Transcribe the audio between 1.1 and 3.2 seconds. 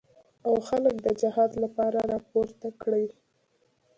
جهاد لپاره راپورته کړي.